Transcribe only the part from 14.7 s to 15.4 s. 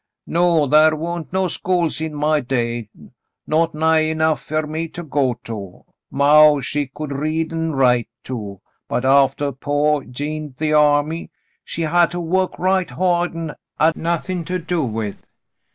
with.